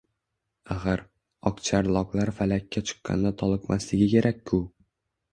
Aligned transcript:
Axir, 0.75 1.01
oqcharloqlar 1.49 2.31
Falakka 2.37 2.83
chiqqanda 2.91 3.33
toliqmasligi 3.41 4.09
kerak-ku. 4.15 4.63